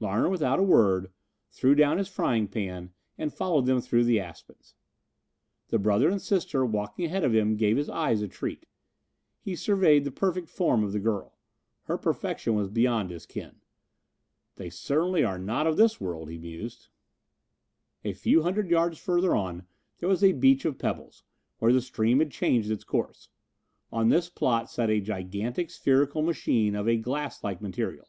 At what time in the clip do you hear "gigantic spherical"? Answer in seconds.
25.02-26.22